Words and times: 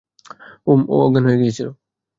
উম, 0.67 0.81
ও, 0.87 0.95
ও 0.95 0.97
অজ্ঞান 1.05 1.23
হয়ে 1.27 1.39
গিয়েছিল। 1.41 1.67